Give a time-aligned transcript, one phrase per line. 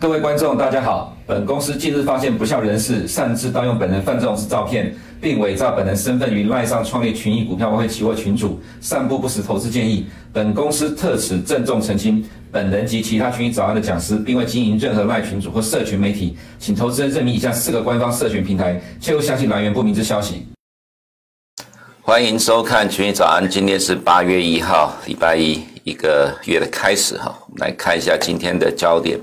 [0.00, 1.12] 各位观众，大家好。
[1.26, 10.06] 本公司近日发现不肖人士擅自盗用本人范仲式照片，并伪造本人身份于赖上创立群益股票外汇期货群组，散布不实投资建议。
[10.32, 20.46] 本公司特此郑重澄清，本人及其他群益早安的讲师，并未经营任何赖群组或社群媒体，请投资人认明以下四个官方社群平台，切勿相信来源不明之消息。
[22.02, 27.36] 欢迎收看群益早安，今天是八月一号，礼拜一，一个月的开始哈。
[27.48, 29.18] 我们来看一下今天的焦点。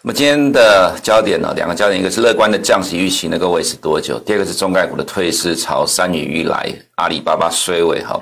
[0.00, 8.20] 那么今天的焦点呢，两个焦点，一个是乐观的降息预期能够维持多久，第二个是中概股的退市潮山雨欲来，阿里巴巴衰尾哈。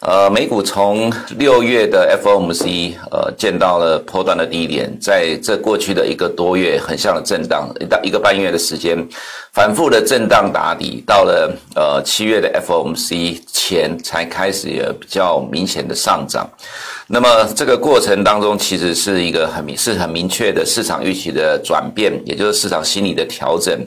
[0.00, 8.98] 呃，美股从六月的 FOMC 呃见到了波段的低点，在这过去的一个多月横向的震荡，一到一个半月的时间，
[9.52, 16.50] 反复的震荡打底，到了呃七月的 FOMC 前才开始有比较明显的上涨。
[17.06, 23.78] 那么这个过程当中，其实是一个很明是很明确的市场预期的转变，也就是市场心理的调整。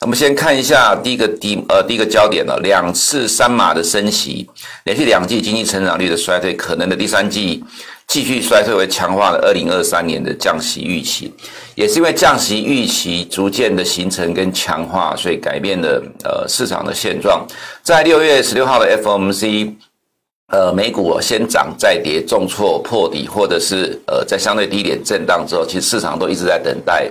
[0.00, 4.48] 那么先看一下第一个第呃第一个焦点了，两次三码的升息，
[4.84, 7.64] 连续两季经济成长率的衰退，可能的第三季
[8.06, 11.34] 继续衰退，为强化了二零二三年的降息预期，
[11.74, 17.44] 也是因为降息预期逐渐的形成跟强化，所以改变了呃市场的现状。
[17.82, 19.74] 在六月十六号的 FOMC。
[20.50, 27.10] 呃，美股先涨再跌，重挫破底，或者是呃在相对低点震荡之后，其实市场都一直在等待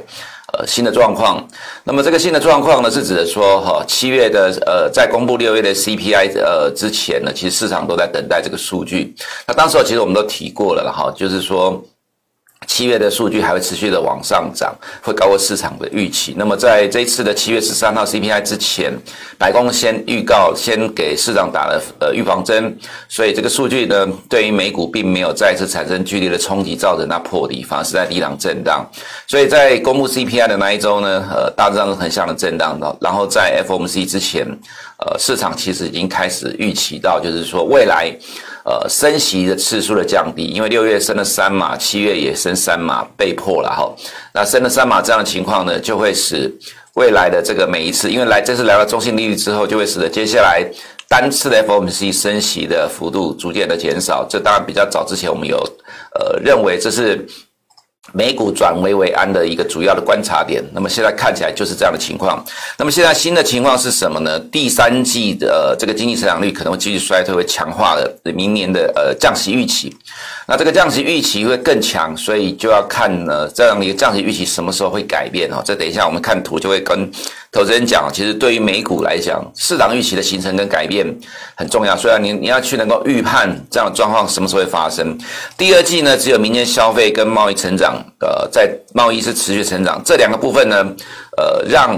[0.53, 1.47] 呃新的状况。
[1.83, 9.15] 那么这个新的状况呢，是指的说哈，七月的呃在公布六月的 CPI 呃之前呢，其实市场都在等待这个数据。
[9.47, 11.81] 那当时候其实我们都提过了哈，就是说。
[12.67, 16.35] 七月的数据还会持续的往上涨，会高过市场的预期。
[16.38, 18.94] 那么在这一次的七月十三号 CPI 之前，
[19.38, 28.85] 白宫先预告，先给市场打了呃预防针，所以这个数据呢，对于美股并没有再次产生剧烈的冲击，造成它破底，反而是在低档震荡。
[29.25, 32.95] 所以在公布 CPI 的那一周呢，呃，大致上是横向的震荡的。
[33.00, 34.45] 然后在 FOMC 之前，
[34.97, 38.13] 呃，市场其实已经开始预期到，就是说未来。
[38.66, 43.90] 呃，升息的次数的降低，因为六月升了三码，七月也升三码，被迫了哈。
[44.34, 46.53] 那升了三码这样的情况呢，就会使
[46.94, 50.64] 未来的这个每一次，因为来这次来到中性利率之后，就会使得接下来
[51.08, 54.25] 单次的 FOMC 升息的幅度逐渐的减少。
[54.30, 55.58] 这当然比较早之前我们有
[56.20, 57.26] 呃认为这是。
[58.14, 62.44] 美股转危为安的一个主要的观察点，那么现在看起来就是这样的情况。
[62.78, 64.40] 那么现在新的情况是什么呢？
[64.52, 69.96] 第三季的这个经济成长率可能会继续衰退，会强化了明年的呃降息预期。
[70.47, 75.62] 那这个降息预期会更强，所以就要看呢这样的一个降息预期什么时候会改变哦。
[75.64, 77.09] 这等一下我们看图就会跟
[77.51, 81.05] 投资人讲，其实对于美股来讲，市场预期的形成跟改变
[81.55, 81.97] 很重要。
[81.97, 85.17] 虽然你你要去能够预判这样的状况什么时候会发生。
[85.57, 87.95] 第二季呢，只有民间消费跟贸易成长。
[88.21, 90.75] 呃，在贸易是持续成长，这两个部分呢，
[91.37, 91.97] 呃，让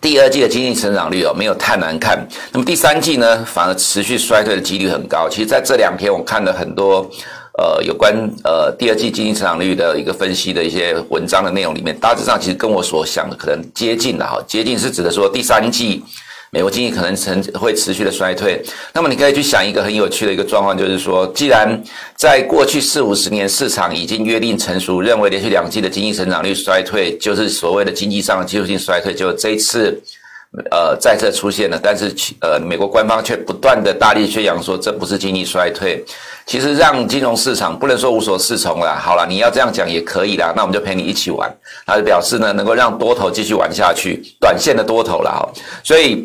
[0.00, 2.26] 第二季的经济成长率哦没有太难看。
[2.52, 5.28] 那么第三季呢，反而持续衰退的几率很高。
[5.28, 7.10] 其实在这两天，我看了很多
[7.58, 14.42] 呃有关呃第二季经济成长率的一个分析的一些文章的内容里面，大致上其实跟我所想的可能接近的哈。
[14.46, 16.02] 接近是指的说第三季。
[16.50, 18.62] 美国经济可能成会持续的衰退，
[18.92, 21.82] 那么你可以去想一个很有趣的一个状况，就是说，既然
[22.14, 30.00] 在过去四五十年市场已经约定成熟，认为连续两季的经济成长率衰退就是所谓的经济上的技术性衰退，就这一次，
[30.70, 36.04] 呃，再次出现了，但是呃，美国官方却不断的大力宣扬说这不是经济衰退，
[36.46, 38.96] 其实让金融市场不能说无所适从了。
[38.96, 41.52] 好了，你要这样讲也可以啦，那我们就陪你一起玩，
[41.86, 45.48] 他就表示呢，能够让多头继续玩下去，短线的多头了哈，
[45.82, 46.24] 所以。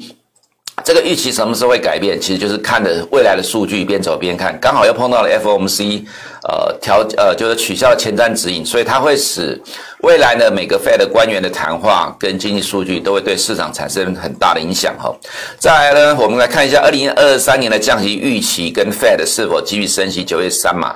[0.83, 2.19] 这个预期什么时候会改变？
[2.19, 4.57] 其实就是看着未来的数据，边走边看。
[4.59, 6.03] 刚好又碰到了 FOMC，
[6.43, 9.61] 呃，调呃，就是取消了前瞻指引，所以它会使
[10.01, 15.15] 未来呢每个 Fed 官员的谈话跟经济数据都会对市场产生很大的影响哈。
[15.57, 20.95] 再来呢，我们来看一下二零二三年的降息预期跟 Fed 是否继续升息九月三嘛，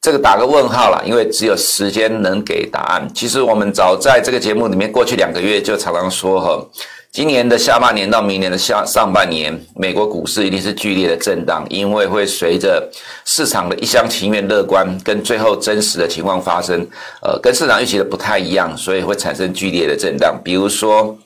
[0.00, 3.08] 这个打个问号啦，因为只有时间能给答案。
[3.14, 6.66] 其实我们早在这个节目里面过去两个月就常常说哈。
[7.10, 12.86] 今年的下半年到明年的下上半年，美国股市一定是剧烈的震荡，因为会随着
[13.24, 16.86] 市场的一厢情愿乐观跟最后真实的情况发生，
[17.22, 20.38] 呃，跟市场预期的不太一样，所以会产生剧烈的震荡。
[20.44, 21.16] 比如说，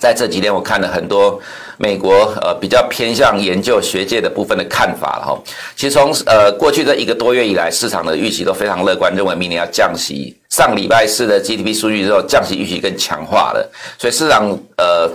[0.00, 1.40] 在这几天我看了很多
[1.76, 5.42] 美国呃比较偏向研究学界的部分的看法了哈。
[5.76, 10.36] 其实从呃过去这一个多月以来，市场的预期都非常乐观，认为明年要降息。
[10.50, 15.10] 上礼拜四的 GDP 数据之后，降息预期更强化了，所以市场呃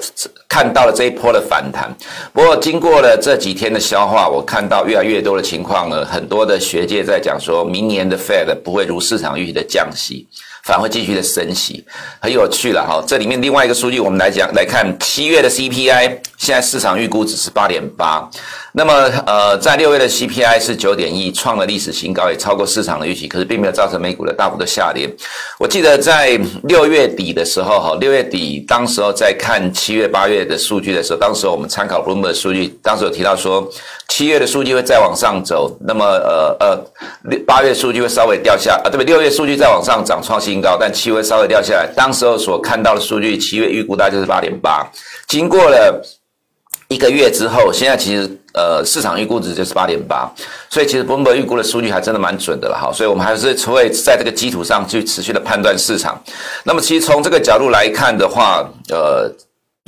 [0.49, 1.95] 看到了这一波的反弹。
[2.33, 10.27] 不过经过了这几天的消化，我看到越来越多的情况呢，很多的学界在讲说，明年的 Fed 不会如市场预期的降息，
[10.63, 11.85] 反而会继续的升息，
[12.19, 13.03] 很有趣了哈。
[13.07, 18.29] 这里面另外一个数据，我们来讲来看七月的 CPI，现在市场预估值是八点八。
[18.71, 18.93] 那么，
[19.25, 25.09] 呃，在六月的 CPI 是九点一，创了历史新高，也超过市场的预期，可是并没有造成美股的大幅的下跌。
[25.57, 33.67] 我记得在六月底的时候，哈，六月底当时候在看七月、八月的数据的时候，当时我们参考 Bloomberg 的数据，当时有提到说，
[34.09, 39.05] 七月的数据会再往上走，那么，呃呃，八月数据会稍微掉下，啊，对不对？
[39.05, 41.87] 六月数据再往上涨，创新高，但七月稍微掉下来。
[41.95, 44.85] 当时候所看到的数据，七月预估大概就是八点八，
[45.27, 46.03] 经过了
[46.89, 48.29] 一个月之后，现在其实。
[48.51, 50.29] 呃，市场预估值就是八点八，
[50.71, 56.19] 所以其实彭博预估的数据还真的蛮准的了哈，所以我们还是会在这个基础上去持续的判断市场。
[56.63, 59.31] 那么其实从这个角度来看的话，呃。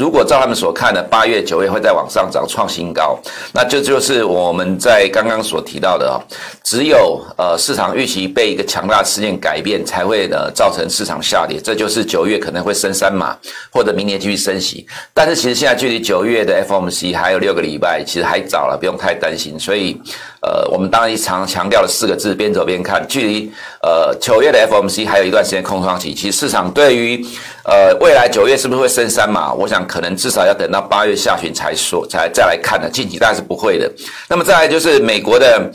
[0.02, 3.20] 如果照他们所看的，八月、九月会再往上涨，创新高，
[3.54, 6.18] 那这就，是我们在刚刚所提到的啊，
[6.64, 11.60] 只有呃市场预期被一个强大的事件改变，才会呢造成市场下跌。
[11.64, 13.38] 这就是九月可能会升三码，
[13.72, 14.88] 或者明年继续升息。
[15.14, 19.60] 但是其实现在距离九月的 FOMC 还有六个礼拜，其实还早了，不用太担心。
[19.60, 20.02] 所以
[20.42, 23.06] 呃，我们当然一常强调了四个字：边走边看。
[23.08, 23.52] 距离
[23.84, 27.24] 呃九月的 FOMC 还有一段时间空窗期，其实市场对于
[27.66, 29.82] 呃未来九月是不是会升三码，我想。
[29.92, 33.92] 可能至少要等到八月下旬才说，才再来看的，近期当然是不会的。
[34.30, 35.70] 那么再来就是美国的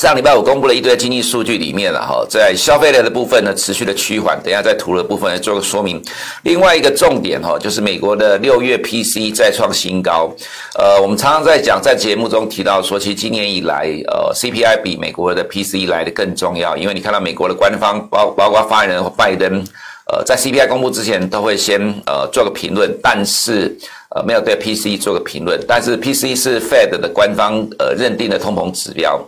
[0.00, 6.02] 上礼拜五公布了一堆经济数据里面了哈，在消费类的部分呢持续的趋缓，等一下在图的部分来做个说明。
[6.44, 10.34] 另外一个重点哈，就是美国的六月 P C 再创新高。
[10.78, 19.62] 呃，我们常常在讲，在节目中提到说，其实今年以来，呃，CPI 比美国的 P C 来的更重要，因为你看到美国的官方包包括发言人拜登。
[20.04, 23.74] 呃，在 CPI 公布之前，都会先呃做个评论，但是
[24.14, 25.58] 呃没有对 PCE 做个评论。
[25.66, 29.20] 但是 PCE 是 Fed 的官方呃认定的通膨指标。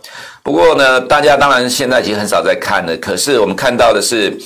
[0.43, 2.95] 不过呢，大家当然现在已经很少在看了。
[2.97, 4.37] 可是我们看到的是。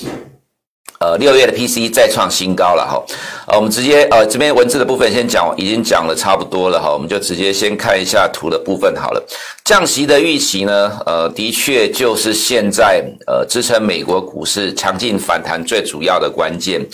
[1.02, 3.02] 呃，六月的 PC 再创新高了哈。
[3.46, 6.92] 呃，我们直接呃这边文字的部分先讲，已经讲了差不多了哈。
[6.92, 9.26] 我们就直接先看一下图的部分好了。
[9.64, 16.86] 降息的预期呢，呃，的确就是现在呃支撑美国股市强劲反弹最主要的关键。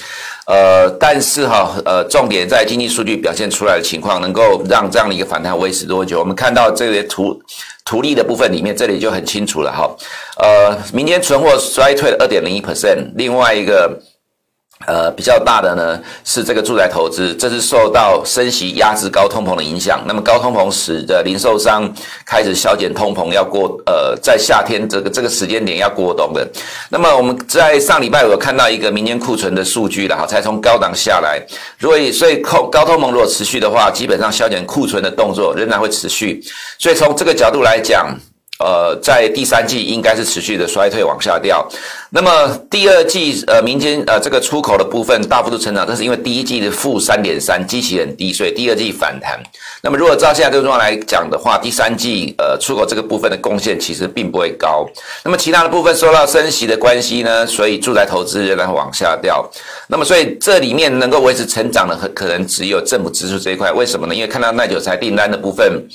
[0.46, 6.20] 呃，但是哈，呃，重点在经济数据表现出来的情况，能够让这样的一个反弹维持多久？
[6.20, 7.36] 我们看到这些图。
[7.86, 9.96] 图例的部分里面，这里就很清楚了哈。
[10.36, 13.98] 呃，明年存货衰退了二点零一 percent，另外一个。
[14.86, 20.04] 呃，比较大的呢是这个住宅投资，这是受到升息压制高通膨的影响。
[20.06, 21.90] 那么高通膨使得零售商
[22.26, 26.46] 开始削减通膨，要过呃，在夏天这个这个时间点要过冬的。
[26.90, 31.42] 那么我们在上礼拜有看到一个明年库存的数据了哈，才从高档下来。
[31.80, 36.44] 所以所以高高通膨如果持续的话，基本上削减库存的动作仍然会持续。
[36.78, 38.14] 所以从这个角度来讲。
[38.58, 41.66] 呃，在第三季应该是持续的衰退往下掉。
[42.10, 49.38] 那么第二季呃，民间呃这个出口的部分大幅度成长，这是因为第一季的负三点三，基期很低，所以第二季反弹。
[49.82, 54.86] 那么如果照现在这个状况来讲的话，第三季呃出口这个部分的贡献其实并不会高。
[55.22, 59.46] 那么其他的部分受到升息的关系呢，所以住宅投资仍然往下掉。
[59.88, 63.70] 那么所以这里面能够维持成长的，很可能只有政府支出这一块。
[63.70, 64.14] 为什么呢？
[64.14, 65.86] 因为看到耐久财订单的部分。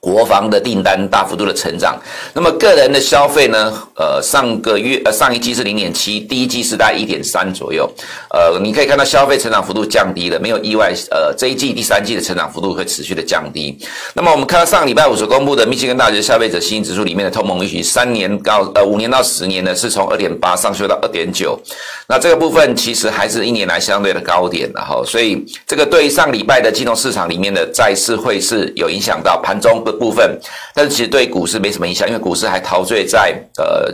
[0.00, 2.00] 国防的订单大幅度的成长，
[2.32, 3.72] 那么个人的消费呢？
[3.94, 7.86] 呃，上个月呃上一季是零点七，第一季是大概一点三左右。
[8.30, 10.94] 呃，你可以看到消费成长幅度降低了，没有意外。
[11.10, 13.78] 呃，这一季第三季的成长幅度会持续的降低。
[14.14, 21.60] 那么我们看到上礼拜五所公布的密歇根大学消费者信心指数里面的通膨预期，三年到呃五年到十年呢是从二点八上修到二点九。
[22.08, 29.84] 那这个部分其实还是一年来相对的高点，然后所以这个对于上礼拜的金融市场里面的债市会是有影响到盘中。
[29.92, 30.38] 部分，
[30.74, 33.92] 但是其实对股市没什么影响，因为股市还陶醉在呃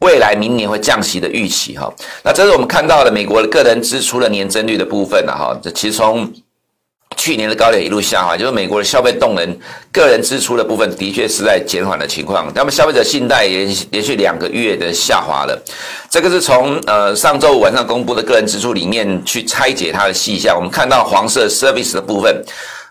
[0.00, 1.92] 未来明年会降息的预期哈。
[2.22, 5.58] 那这是我们看到的美国的个人支出的年增率的部分了哈。
[5.62, 6.30] 这其实从
[7.16, 9.58] 去年的高点一路下滑，就是美国的消费动能、
[9.92, 12.50] 个人支出的部分的确是在减缓的情况。
[12.54, 15.62] 那么消费者信贷也连续两个月的下滑了，
[16.10, 20.56] 这个是从呃上周五晚上公布的个人支出里面去拆解它的细项。
[20.56, 22.44] 我们看到黄色 service 的部分，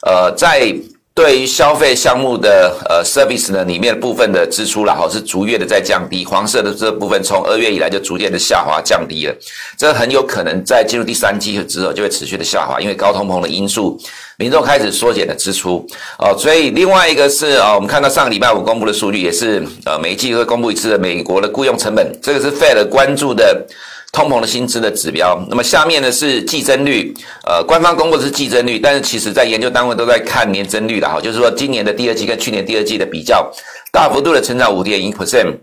[0.06, 0.74] 呃在。
[1.16, 9.36] 对于消费项目的呃 service 呢，里面部分的支出然后是逐月的在降低，黄色的这部分从二月以来就逐渐的下滑降低了，
[9.78, 13.96] 这很有可能在进入第三季之后就会持续的下滑，因为高通膨的因素，
[14.38, 15.86] 民众开始缩减的支出
[16.18, 23.68] 哦，所以另外一个是啊，我们看到上个礼拜五公布的数据也是呃每一季会公布一次的美国的雇佣成本，这个是 Fed 关注的。
[24.14, 27.12] 通膨的薪资的指标，那么下面呢是季增率，
[27.48, 33.52] 呃，官方公布的是季增率，但是其实在研究单位都在看年增率的哈，就是说今年的第二季跟去年第二季的比较，
[33.92, 35.58] 大幅度的成长五点一 percent。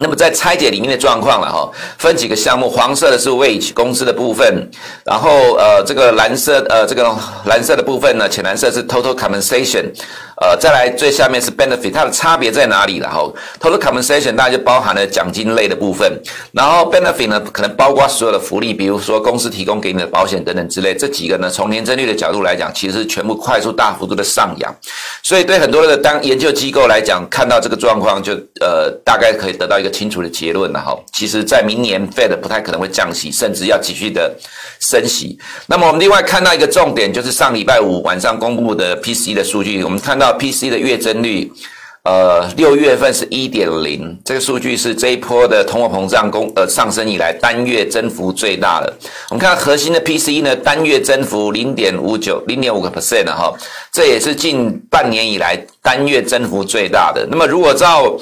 [0.00, 4.70] 那么在拆解里面的状况了哈，分几个项目，黄色的是 wage 公司的部分，
[5.04, 7.12] 然后呃这个蓝色呃这个
[7.46, 9.86] 蓝色的部分呢，浅蓝色是 total compensation。
[10.40, 13.00] 呃，再来最下面是 benefit，它的差别在哪里？
[13.00, 13.28] 了哈
[13.60, 16.08] total compensation 大概就包含了奖金类的部分，
[16.52, 20.94] 然后 benefit 呢，可能包括所有的福利，比如说公司提供给你的保险等等之类。
[20.94, 24.72] 这几个呢，从年增率的角度来讲，其实全部快速大幅度的上扬。
[25.24, 30.98] 所以对很多的当研究机构来讲，看到这个状况，就呃大概可以得到一个清楚的结论了哈。
[31.12, 34.34] 其实，在明年 Fed 不太可能会降息，甚至要继续的
[34.80, 35.38] 升息。
[35.66, 40.28] 那么我们另外看到一个重点，就是上礼拜五晚上公布的 PC 的数据，我们看到。
[40.38, 41.50] PC 的月增率，
[42.04, 48.94] 呃，六月份是一点零，这个数据是这一波的通货膨胀公呃上升以来单月增幅最大的。
[49.30, 53.52] 我们看核心的 PCE 呢，单月增幅零点五九，零点五个 percent 哈，
[53.90, 57.26] 这也是近半年以来单月增幅最大的。
[57.28, 58.16] 那么如果照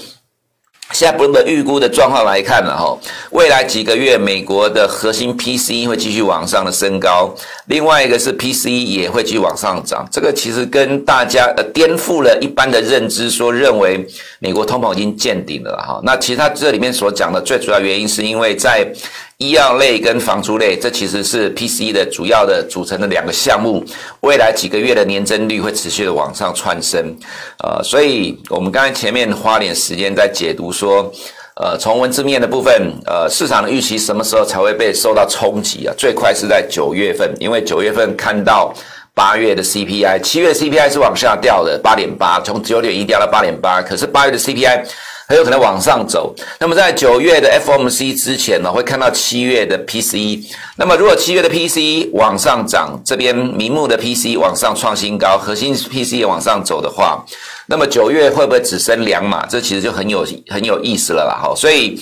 [0.92, 2.96] 现在不能预估的状况来看了哈，
[3.30, 7.34] 未来几个月美国的核心 PCE 会继续往上的升高，
[7.66, 14.06] 另外一个是 PCE 也会继续往上涨，这个其实跟大家呃颠覆了一般的认知，说认为
[14.38, 16.00] 美国通膨已经见顶了哈。
[16.04, 18.86] 那其实它这里面所讲的最主要原因是因为在
[19.38, 23.84] 医药类跟房租类，这其实是 P C 的主要的组成的两个项目，
[24.20, 27.14] 未来几个月的年增率会持续的往上窜升，
[27.62, 31.12] 呃，所以我们刚才前面花点时间在解读说，
[31.56, 35.92] 呃，从文字面的部分，呃，市场的预期什么时候才会被受到冲击啊？
[35.98, 38.72] 最快是在九月份，因为九月份看到
[39.12, 44.86] 八月的 CPI，七月 CPI 是往下掉的，八点八，从九点一掉到八点八，可是八月的 CPI。
[45.28, 46.34] 很有可能往上走。
[46.60, 50.44] 那么在九月的 FOMC 之前呢，会看到七月的 PCE。
[50.76, 57.24] 那么如果七月的 PCE 往上涨，这边明目的 PC 往上创新高，核心 PC 也往上走的话，
[57.66, 59.44] 那么九月会不会只升两码？
[59.46, 61.40] 这其实就很有很有意思了啦。
[61.42, 62.00] 哈，所以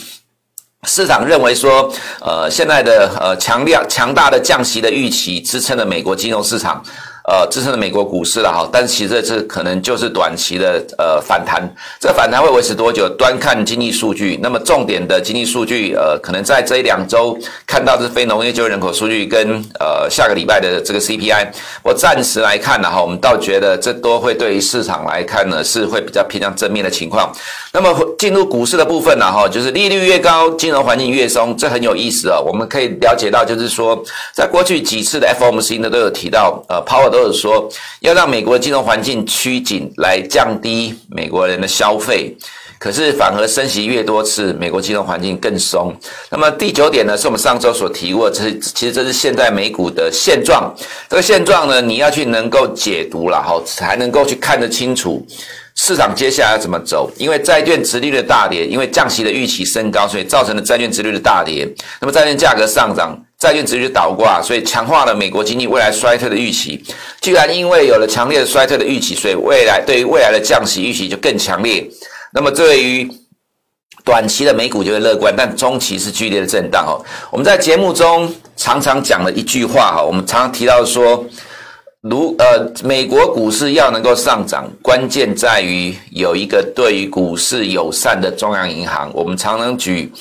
[0.87, 1.91] 市场认为说，
[2.21, 6.85] 呃，现在的呃强量强大的降息的预期支撑了美国金融市场。
[7.27, 11.67] 呃，支撑的美国股市了哈，但其实这次可能就是短期的呃反弹，
[11.99, 13.09] 这个反弹会维持多久？
[13.17, 14.39] 端看经济数据。
[14.43, 17.35] 那么重点的经济数据，呃，可能在这一两周
[17.67, 21.49] 看到是非农业就业人口数据跟呃下个礼拜的这个 CPI。
[21.83, 27.33] 我暂时来看呢哈，我们倒觉得这都会对于市场来看呢是会比较偏向正面的情况。
[27.73, 32.39] 那么进入股市的部分呢哈，就是利率越高，金融环境越松，这很有意思啊。
[32.39, 33.99] 我们可以了解到，就是说
[34.35, 37.14] 在过去几次的 FOMC 呢都有提到呃 Power。
[37.15, 37.69] 都是说
[38.01, 42.37] 要让美国金融环境趋紧来降低美国人的消费，
[42.79, 45.95] 可是反而升息越多次，美国金融环境更松。
[46.31, 50.75] 那么第九点呢，是我们上周所提过，这是其实这是现在美股的现状。
[51.09, 55.25] 这个现状呢，你要去能够解读了哈，才能够去看得清楚
[55.75, 57.11] 市场接下来要怎么走。
[57.17, 61.69] 因为债券殖利率的大跌，因为降息的预期升高，所以造成了债券殖利率的大跌。
[62.01, 63.19] 那么债券价格上涨。
[63.37, 66.83] 债券直接倒挂，所以强化了美国经济未来衰退的预期。
[67.21, 71.87] 既然因为有了强烈的衰退的预期，所以未来对于未来的降息预期就更强烈。
[72.33, 73.07] 那么对于
[74.03, 77.05] 短期的美股就会乐观，但中期是剧烈的震荡哦。
[77.31, 81.23] 我们在节目中常常讲了一句话哈，我们常常提到说，
[82.05, 89.11] 如呃美国股市要能够上涨，关键在于有一个对于股市友善的中央银行。
[89.15, 90.13] 我们常常举。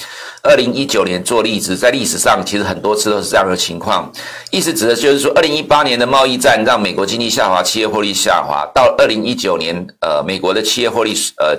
[0.43, 4.09] 二零一九年做例子，在历史上其实很多次都是这样的情况。
[4.49, 8.65] 意思指的就是说，二零一八年的贸易战让美国经济下滑，企业获利下滑。
[8.73, 11.57] 到二零一九年，呃，美国的企业获利呃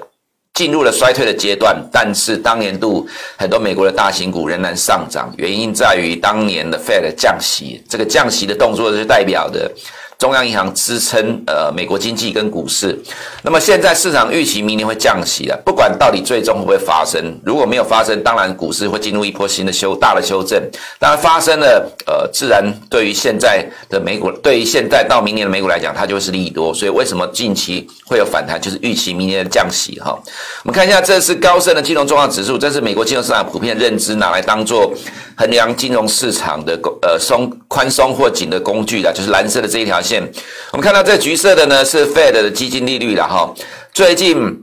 [0.54, 1.76] 进入了衰退的阶段。
[1.93, 9.71] 但是当年度很多美国的大型股仍然上涨，原因在于当年的 Fed 降息，这个降息的动作就代表的。
[10.25, 12.99] 中央银行支撑呃美国经济跟股市，
[13.43, 20.59] 那么现在市场预期明年会降息了，不管到底最终会不会发生，如果没有发生，当然股市会进入一波新的修大的修正。
[20.99, 26.73] 当然发生了，呃，自然对于现在的美股，对于现在到明年的美股来讲，它就是利多。
[26.73, 30.19] 所以为什么近期会有反弹，就是预期明年的降息哈。
[30.62, 34.90] 我们看一下，这是高盛的金融重要指数，这是美国金融市场普遍认知拿来当做
[35.37, 40.13] 衡量金融市场的呃松宽松或紧的工具的，就是蓝色的这一条线。
[40.73, 43.54] 我们看到这橘色的呢是 Fed 的基金利率了哈，
[43.92, 44.61] 最近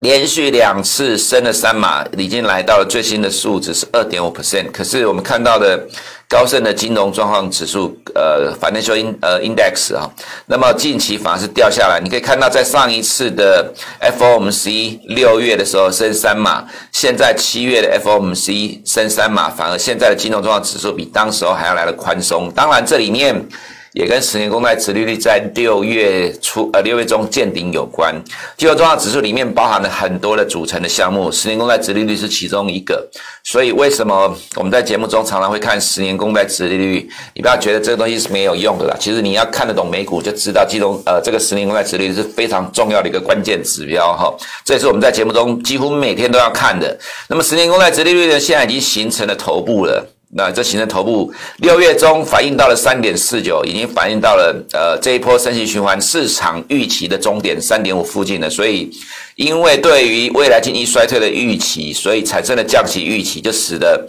[0.00, 4.70] 连续两次升了三码，已经来到了最新的数值是二点五 percent。
[4.70, 5.86] 可是我们看到的
[6.28, 10.08] 高盛的金融状况指数，呃，Financial In 呃 Index 啊，
[10.46, 11.98] 那么近期反而是掉下来。
[11.98, 13.72] 你可以看到，在上一次的
[14.18, 22.52] FOMC 六月的时候升三码，现在七月的 FOMC 升三码，反而现在的金融状况指数比当时候还要来得宽松。
[22.54, 23.48] 当然这里面。
[23.96, 28.14] 也跟十年公债殖利率在六月初呃六月中见顶有关。
[28.54, 33.08] 绩优重要指数里面包含了很多的组成的项目，十年公债殖利率是其中一个。
[33.42, 37.08] 所以为什么我们在节目中常常会看十年公债殖利率？
[37.32, 44.30] 你不要觉得这个东西是没有用的啦，其实你要看得懂美股，就知道其中呃这个十年公债殖利率是非常重要的一个关键指标哈。
[44.62, 46.94] 这也是我们在节目中几乎每天都要看的。
[47.30, 50.06] 那么十年公债殖利率呢，现在已经形成了头部了。
[50.36, 58.50] 那这形成头部，六月中反映到了三点四九，已经反映到了呃这一波升息循环市场预期的终点三点五附近了。
[58.50, 58.90] 所以，
[59.36, 64.06] 因为对于未来经济衰退的预期，所以产生了降息预期，就使得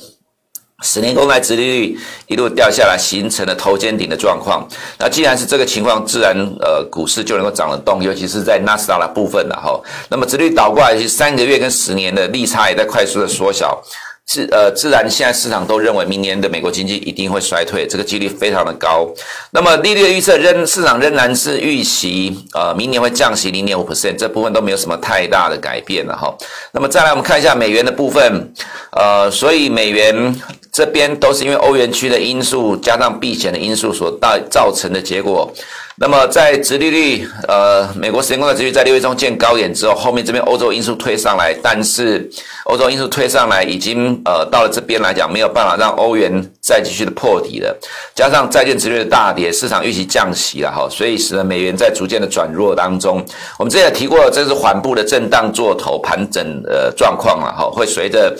[0.83, 4.67] 十年公债殖利率一路掉下来，形成了头肩顶的状况。
[4.99, 9.79] 那既然是这个情况，自然呃股市就能够涨得动，尤其是在纳斯达的部分了哈。
[10.09, 13.81] 那么殖率倒过来，其实三个月跟十年的利差也在快速的缩小。
[14.27, 19.07] 自呃，自然现在市场都认为明年的美国经济一定会衰退，这个几率非常的高。
[19.51, 26.35] 那么利率的预测仍市场仍然是预期呃明年会降息零点五 percent，这部分都没有什么太大的改变了哈。
[26.73, 28.53] 那么再来我们看一下美元的部分，
[28.91, 30.35] 呃，所以美元
[30.73, 35.49] 这边都是因为欧元区的因素加上避险的因素所带造成的结果。
[35.99, 42.29] 那么在殖利率，呃，美国十年公债殖利率在六月中见高点之后，后面这边欧洲因素推上来，但是
[42.65, 47.75] 欧洲因素推上来已经呃到了这边来讲，没有办法让欧元再继续的破底了，
[48.13, 53.25] 加上债券殖利率的大跌，市场预期降息了哈，所以使得美元在逐渐的转弱当中。
[53.57, 58.37] 我们之前也提过，这是缓步的震荡做头盘整的状况了哈，会随着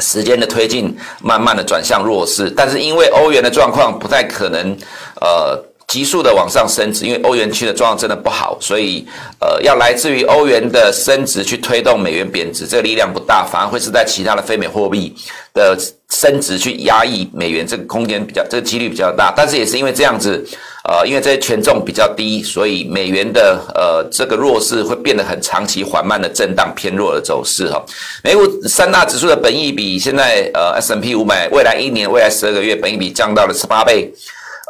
[0.00, 4.76] 时间的推进，慢慢的转向弱势，但是因为欧元的状况不太可能
[5.22, 5.58] 呃。
[5.86, 9.06] 急速的往上升值，因为欧元区的状况真的不好，所以
[9.40, 15.14] 呃，要来自于欧元的升值去推动美元贬值，这个力量不大，反而会是在其他的非美货币
[15.52, 15.78] 的
[16.10, 19.32] 升值去压抑美元，这个空间比较，这个几率比较大。
[19.36, 20.44] 但是也是因为这样子，
[20.88, 27.80] 呃，因为这些权重比较低，所以美元的呃这个弱势会变得很长期缓慢的震荡偏弱的走势哈。
[28.24, 34.12] 美股三大指数的本益比现在呃 S M P 五百未来一年未来十二个月本益比降到了十八倍。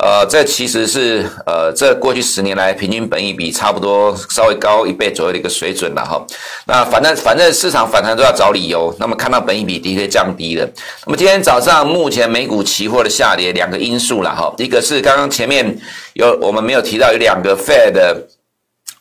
[0.02, 6.20] 呃，这其实是呃，这过去十年来平均本益比差不多稍微高一倍左右的一个水准了哈。
[6.66, 10.68] 那反正反正市场反弹都要找理由，那么看到本益比的确降低了。
[11.07, 15.78] 那么今天早上目前美股期货的下跌两个因素了哈，一个是刚刚前面
[16.14, 18.28] 有我们没有提到有两个 Fed 的。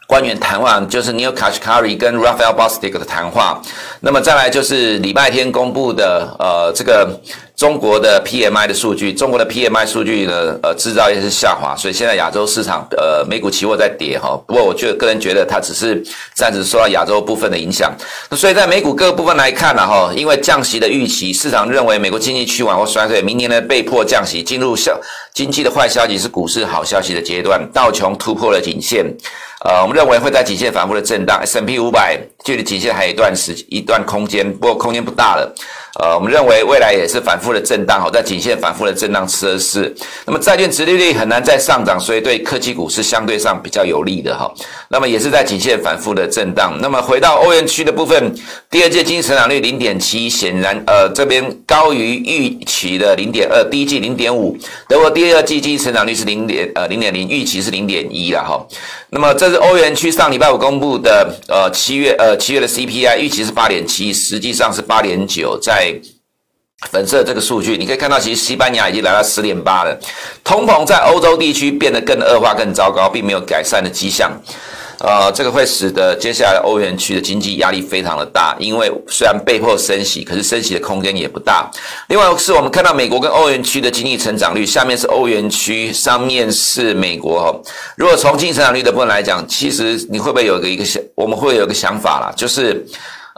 [0.05, 3.59] 官员谈话就是 Neel Kashkari 跟 Raphael Bostic 的谈话，
[4.01, 7.19] 那么再来就是礼拜天公布的呃这个
[7.55, 17.93] 中国的 PMI 的数据，中国的 PMI 数据呢呃制造业是下滑，所以现在亚洲市场呃美股期货在跌哈，不过我觉个人觉得它只是暂时受到亚洲部分的影响，
[18.29, 24.99] 那所以在美股各个部分来看呢哈，因为降息的预期，市场认为美国经济趋缓或衰退，明年呢被迫降息，进入消
[25.33, 29.05] 经济的坏消息是股市好消息的阶段，道琼突破了颈线。
[29.65, 35.55] 呃，我们认为会在颈线反复的震荡，S&P 五百距离颈线还有一段时一段空间，不过空间不大了。
[35.99, 39.95] 呃，我们认为未来也是反复的震荡，好，在颈线反复的震荡测试。
[40.25, 44.51] 那么债券殖利率很难再上涨，所以对科技股是相对上比较有利的哈。
[44.89, 46.75] 那么也是在颈线反复的震荡。
[46.81, 48.33] 那么回到欧元区的部分，
[48.71, 54.57] 第二季经济成长率零点七，显然呃这边高于预期的零点二，第一季零点五。
[54.87, 58.65] 德国第二季经济成长率是零点呃零点零，预期是零点一了哈。
[59.13, 65.93] 那么这是欧元区上礼拜五公布的呃七月呃七月的 CPI，预期是八点七，实际上是八点九，在。
[66.91, 69.97] 粉色这个数据，你可以看到，其实西班牙已经来到十点八了。
[70.43, 74.29] 通膨在欧洲地区变得更恶化、更糟糕，并没有改善的迹象。
[75.03, 81.69] 呃，这个会使得接下来欧元区的经济压力非常的大，因为虽然被迫升息，可是升息的空间也不大。
[82.07, 87.61] 另外是我们看到美国跟欧元区的经济成长率，下面是欧元区，上面是美国。
[87.97, 92.85] 如果从经济成长率的部分来讲，其实你会不会有一个一个想，我们会有一个想法啦，就是。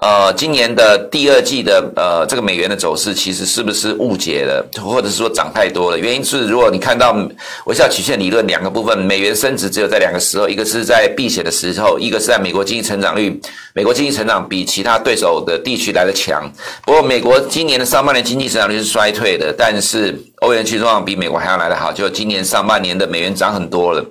[0.02, 5.98] 呃，今年的第二季的呃，这个美元的走势其实是不是误解了，或者是说涨太多了？
[5.98, 7.16] 原因是如果你看到
[7.66, 13.40] 微笑曲线理论两个部分，美元升值只有在两个时候，一个是在避险的时候，一个是在美国经济成长率，
[13.74, 16.52] 美国经济成长比其他对手的地区来得强。
[16.84, 24.06] 不过美国今年的上半年经济成长率是衰退的，但是欧元区状况比美国还要来得好，就今年上半年的美元涨很多了。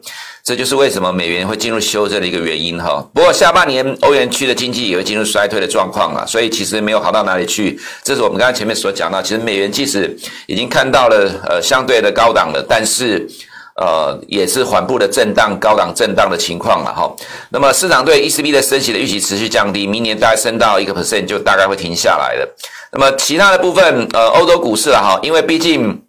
[0.44, 3.02] 这就是为什么美元会进入修正的一个原因哈。
[3.14, 7.80] 不过下半年欧元区的经济也会进入衰退的状况了，所以其实没有好到哪里去。
[8.02, 10.14] 这是我们刚才前面所讲到，其实美元即使
[10.46, 13.26] 已经看到了呃相对的高档了，但是
[13.76, 17.10] 呃也是缓步的震荡、高档震荡的情况了哈。
[17.48, 22.56] 那么市场对 ECB 的升息的预期持续降低，明年大概升到一个 percent 就大概会停下来了。
[22.92, 26.03] 那么其他的部分呃欧洲股市了哈，因为毕竟。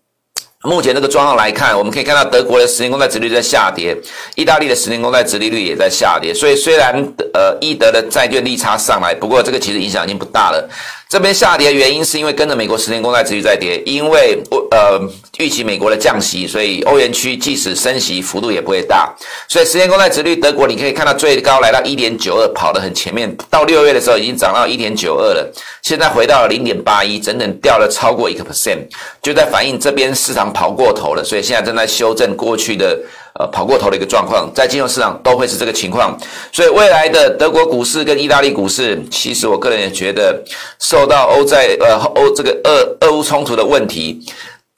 [0.65, 3.95] 目前这个状况来看，我们可以看到德国的十年公债殖利率在下跌，
[4.35, 6.33] 意大利的十年公债殖利率也在下跌。
[6.33, 6.95] 所以虽然
[7.33, 10.69] 呃，意德的债券利差上来，不过这个其实影响已经不大了。
[11.07, 14.41] 这边下跌的原因是因为跟着美国十年公债殖利率在跌，因为
[14.71, 14.99] 呃
[15.37, 19.13] 预期美国的降息，所以欧元区即使升息幅度也不会大。
[19.47, 28.79] 所以十年公债殖率德国你可以看到最高来到一点九二，跑得很前面，到六月的时候已经涨到一点九二了，现在回到了零点八一，整整掉了超过一个 percent，
[29.21, 32.99] 就在反映这边市场跑过头了，所以现在正在修正过去的。
[33.37, 36.17] 呃，跑过头的一个状况，在金融市场都会是这个情况，
[36.53, 40.41] 所以未来的德国股市跟意大利股市，其实我个人也觉得
[40.79, 44.25] 受到欧债呃欧这个俄俄乌冲突的问题，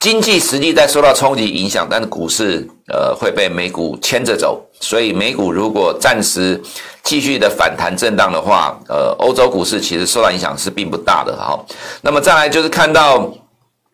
[0.00, 6.60] 经济实际在受到冲击影响，但是股市呃会被美股牵着走，所以美股如果暂时
[7.04, 11.56] 继续的反弹震荡的话，呃，欧洲股市其实受到影响是并不大的哈。
[12.00, 13.32] 那么再来就是看到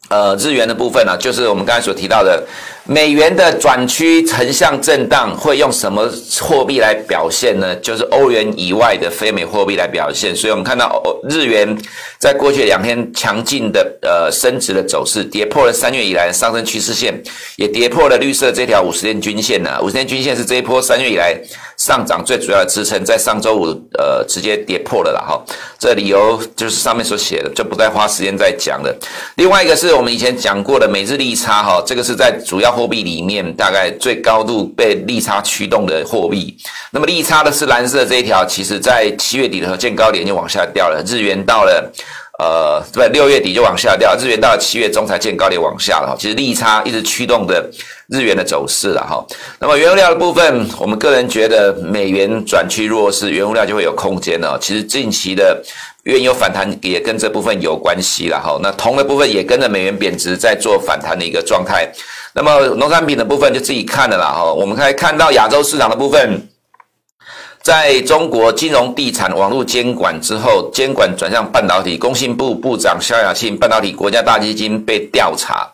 [0.08, 2.42] 呃日元的部分呢、就是我们刚才所提到的。
[2.86, 6.06] 美元的转趋横向震荡会用什么
[6.42, 7.74] 货币来表现呢？
[7.76, 10.36] 就是欧元以外的非美货币来表现。
[10.36, 11.74] 所以我们看到日元
[12.18, 17.18] 在过去两天强劲的呃升值的走势，跌破了三月以来的上升趋势线，
[17.56, 19.80] 也跌破了绿色这条五十天均线呢。
[19.80, 21.34] 五十天均线是这一波三月以来
[21.78, 23.64] 上涨最主要的支撑，在上周五
[23.98, 25.42] 呃直接跌破了啦哈。
[25.78, 28.94] 这理由就是上面所写的，就不再花时间再讲了。
[29.36, 32.73] 另外一个是我们以前讲过的美日利差哈，这个是在主要。
[32.74, 36.56] 货币里面大概最高度被利差驱动的货币，
[36.90, 41.02] 那么利差的是蓝色这一条，其实在七月底的时候见高点就往下掉了。
[41.06, 41.92] 日元到了
[42.40, 46.16] 呃，对，六月底就往下掉，日元到了七月中才见高点往下了。
[46.18, 47.70] 其实利差一直驱动的
[48.08, 49.24] 日元的走势了哈。
[49.60, 54.58] 那么原物料的部分，我们个人觉得美元转趋弱势，原物料就会有空间了。
[54.60, 55.62] 其实近期的。
[56.04, 61.90] 原油反弹也跟这部分有关系了哈，那铜的部分也跟着美元贬值在做反弹的一个状态。
[62.34, 66.48] 那么农产品的部分就自己看了啦哈，我们可以看到亚洲市场的部分，
[67.62, 75.73] 在中国金融地产网络监管之后，监管转向半导体，工信部部长肖亚庆，半导体国家大基金被调查。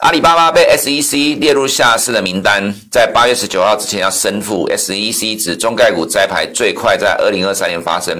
[0.00, 4.68] 阿里巴巴被 SEC 列入下市的名单，在八月十九号之前要申复。
[4.68, 8.14] SEC 指中概股摘牌最快在二零二三年发生。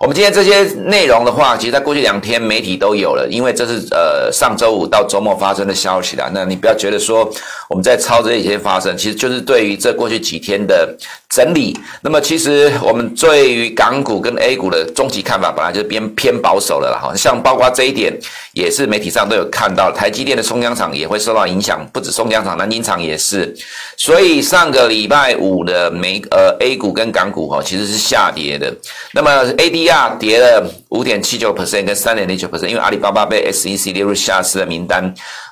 [0.00, 6.28] 我们今天这些内容的话，其实在过去两天媒体都有了，因为这是呃上周五到周末发生的消息啦。
[6.34, 7.30] 那你不要觉得说
[7.68, 10.96] 我们在抄这些发生，其实就是对于这过去几天的
[11.28, 11.78] 整理。
[12.02, 16.98] 那么其实我们对于港股跟 A 股的终极看法，本来就偏偏保守了啦。
[17.00, 18.12] 好像包括这一点，
[18.52, 21.19] 也是媒体上都有看到，台积电的冲江厂也会。
[21.20, 23.54] 受到影响，不止松江厂，南京厂也是。
[23.96, 28.74] 所以上个礼拜五的美呃 A 股跟港股哈其实是下跌的。
[29.12, 35.04] 那么 ADR 跌了五点七九 percent 跟三点零九 percent，因为阿里巴巴被 SEC 列入下市的名单。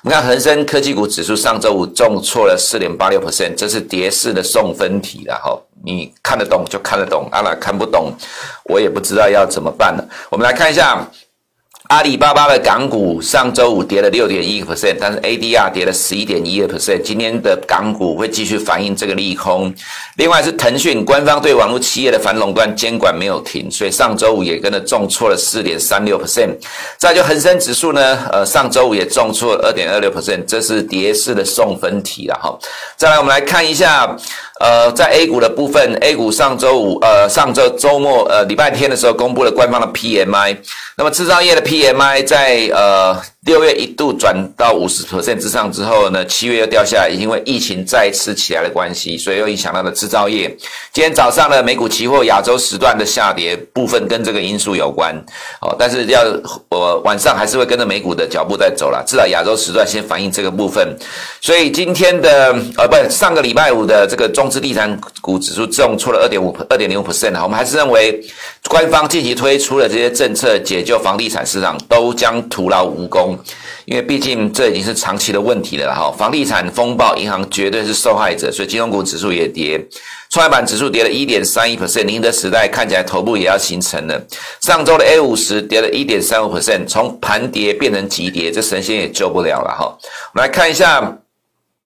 [0.03, 5.55] 我们看恒生科技股指数上周五重挫了四点八六 percent，这是跌势的送分题了哈。
[5.85, 8.11] 你看得懂就看得懂，阿拉看不懂，
[8.65, 10.03] 我也不知道要怎么办了。
[10.29, 11.07] 我们来看一下。
[11.89, 17.01] 阿里巴巴的港股上周五跌了六点一个 percent，但是 ADR 跌了十一点一二 percent。
[17.01, 19.73] 今天的港股会继续反映这个利空。
[20.17, 26.55] 另外是腾讯，官方对网络企业的反垄断监管没有停，所以上周五也跟着重挫了四点三六 percent。
[26.99, 32.55] 再就恒生指数呢，呃，上周五也重挫了二点二六 percent，这是跌势的送分题了哈。
[32.97, 34.15] 再来，我们来看一下。
[34.59, 40.57] 呃，在 A 股的部分，A 股上周五，呃，上周周末，呃，礼拜天的时候公布了官方的 PMI，
[40.97, 43.19] 那么制造业的 PMI 在呃。
[43.45, 50.53] 六月一度转到五十 percent 之上之后呢，七月又掉下来，因为疫情再次起来的关系，所以又影响到了制造业。
[50.91, 55.15] 今天早上的美股期货亚洲时段的下跌部分跟这个因素有关，
[55.61, 56.21] 哦，但是要
[56.69, 60.95] 我晚上还是会跟着美股的脚步在走了，至少亚洲时段先反映这个部分。
[61.39, 68.19] 所以今天的呃，不，上个礼拜五的这个中资地产股指数重挫了二点五二点零五 percent 啊，我们还是认为
[68.67, 73.37] 官方近期推出的这些政策解救房地产市场都将徒劳无功。
[73.85, 79.83] 因为毕竟这已经是长期的问题了哈，房地产风暴，银行绝对是受害者，所以金融股指数也跌，
[80.29, 84.21] 创业板指数跌了一点三一 percent，宁德时代看起来头部也要形成了。
[84.61, 89.85] 上周的 A 五十跌了一点三五 percent，从盘跌变成急跌，这神仙也救不了了哈。
[90.33, 91.17] 我们来看一下，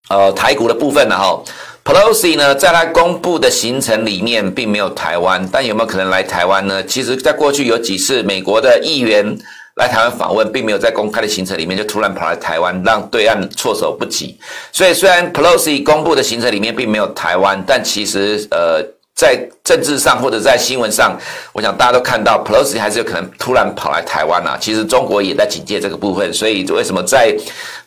[0.10, 1.41] 呃，台股的部分呢哈
[1.84, 6.84] ，Pelosi 呢，在他公布的行程里面并没有台湾，但有没有可能来台湾呢？
[6.84, 9.38] 其实，在过去有几次美国的议员。
[9.76, 14.38] 来台湾访问，并没有在公开的行程里面就突然跑来台湾，让对岸措手不及。
[14.72, 21.17] 所以，虽然 Pelosi 公布的行程里面并没有台湾，但其实呃，在政治上或者在新闻上，
[21.54, 24.56] 我想大家都看到，Pelosi 还是有可能突然跑来台湾啊。
[24.62, 27.36] 其实中国也在警戒这个部分，所以为什么在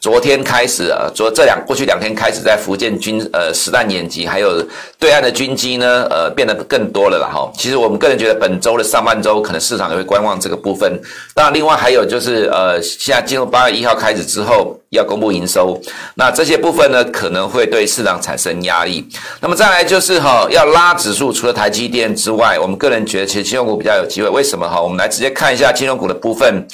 [0.00, 4.64] 昨天开始啊，昨这两过去两天开始在福建军呃实弹演习，还有
[4.98, 7.50] 对岸的军机呢，呃变得更多了啦哈。
[7.56, 11.00] 其实我们个人觉得本周的上半周可能市场也会观望这个部分。
[11.34, 15.80] 当然，另外还有就是呃，现在进入八月一号开始之后要公布营收，
[16.14, 19.08] 那这些部分呢可能会对市场产生压力。
[19.40, 24.28] 那么再来就是哈，要拉指数，除了台积电之外，我们个人觉得其实金融股比较有机会。
[24.28, 24.80] 为什么哈？
[24.80, 26.64] 我们来直接看一下金融股的部分。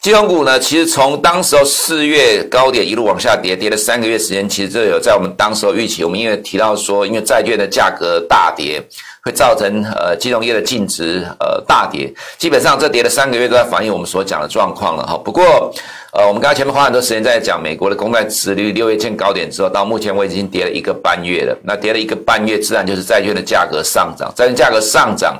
[0.00, 6.02] 金融股呢，其实从当时候四月高点一路往下跌，跌了三个月时间，其实这有在我们当时候预期。
[6.04, 8.82] 我们因为提到说，因为债券的价格大跌，
[9.22, 9.32] 会。
[9.36, 12.10] 造成呃金融业的净值呃大跌。
[12.38, 15.18] 基本上这跌了三个月都在反映我们所讲的状况了哈。
[15.18, 15.70] 不过
[16.12, 21.54] 呃，我们刚才前面花很多时间在讲美国的公债殖率六月见高点之后，到目前为止已经跌了一个半月了。
[21.62, 25.36] 那跌了一个半月，自然就是债券的价格上涨，债券价格上涨。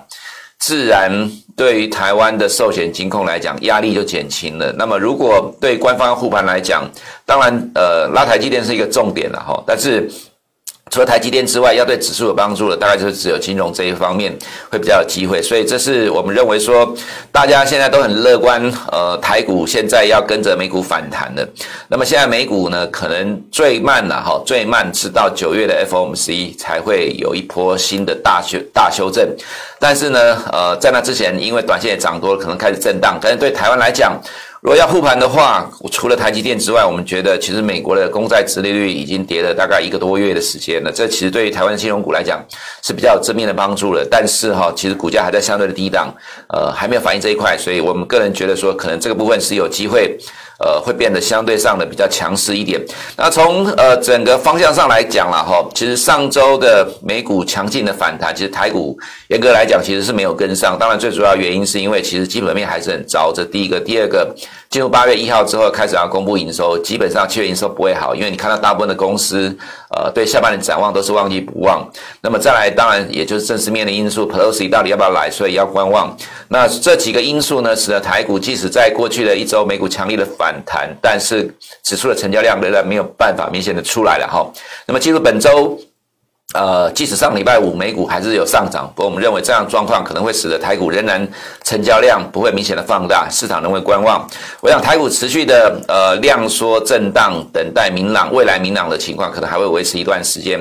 [0.58, 4.72] 自然，对于台湾的寿险金控来讲，压力就减轻了。
[4.72, 6.90] 那么，如果对官方护盘来讲，
[7.24, 10.10] 当然，呃，拉台积电是一个重点了哈，但是。
[10.92, 14.32] 除了台积电之外，要对指数有帮助的，大概就是只有金融这一方面
[14.70, 15.42] 会比较有机会。
[15.42, 16.94] 所以这是我们认为说，
[17.32, 18.72] 大家现在都很乐观。
[18.92, 21.46] 呃，台股现在要跟着美股反弹的。
[21.88, 29.28] 那么现在美股呢，可能最慢了哈，最慢是到九月的 FOMC 才会有一波新的大修大修正。
[29.78, 30.18] 但是呢，
[30.52, 33.18] 呃，在那之前，因为短线也涨多了，可能开始震荡。
[33.20, 34.18] 但是对台湾来讲，
[34.62, 40.90] 如果要护盘的话，除了台积电之外，我们觉得其实美国的公债殖利率已经跌了大概一个多月的时间了。
[40.90, 42.42] 这其实对于台湾的金融股来讲
[42.82, 44.04] 是比较有正面的帮助了。
[44.10, 46.12] 但是哈，其实股价还在相对的低档，
[46.48, 50.18] 呃，还没有反映这一块，所以我们个人觉得说，可能这个部分是有机会。
[50.58, 52.80] 呃，会变得相对上的比较强势一点。
[53.16, 60.78] 那从呃整个方向上来讲了哈，其实上周的美股强劲的反弹，其实台股严格来讲其实是没有跟上。
[60.78, 63.32] 当然，最主要原因是因为其实基本面还是很糟。
[63.34, 64.34] 这第一个，第二个，
[64.68, 69.56] 进入八月一号之后开始要公布营收，基本上七月营收不会好，因为你看到大部分的公司，
[69.90, 71.88] 呃，对下半年展望都是旺季不旺。
[72.20, 76.14] 那么再来，当然也就是政治面的因素，Pelosi 到底要不要来，所以要观望。
[76.48, 81.48] 那这几个因素呢，使得台股即使在过去的一周美股强力的反弹，但是
[81.82, 84.46] 指数的成交量仍然没有办法明显的出来了哈。
[84.86, 85.78] 那么进入本周。
[86.56, 91.28] 呃，即使上礼拜五美股还是有上涨，不过我们认为这样状况可能会使得台股仍然
[91.62, 94.26] 成交量不会明显的放大，市场仍会观望。
[94.62, 100.58] 我想台股持续的呃量缩震荡，等待明朗未来明朗的情况，可能还会维持一段时间。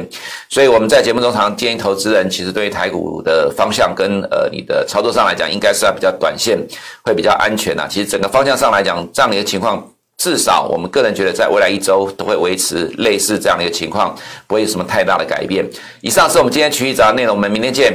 [0.50, 6.60] 所以我们在节目中常建议投资人，其实对于台股的方向跟呃你的操作上来讲，应该是要比较短线，
[7.06, 7.88] 会比较安全呐。
[7.90, 9.82] 其实整个方向上来讲，这样的一个情况。
[10.18, 14.16] 至少我们个人觉得，在未来一周都会维持类似这样的一个情况，
[14.48, 15.66] 不会有什么太大的改变。
[16.02, 17.94] 以上是我们今天群益早上内容，我们明天见。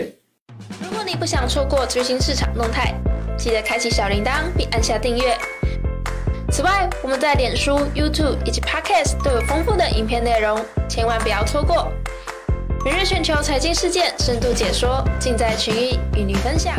[0.83, 2.95] 如果你不想错过最新市场动态，
[3.37, 5.37] 记得开启小铃铛并按下订阅。
[6.53, 11.89] 此外，我们在脸书、YouTube 以及 Podcast 都有丰富的影片内容，千万不要错过。
[12.85, 16.75] 每日全球财经事件深度解说，尽在群益与你分享。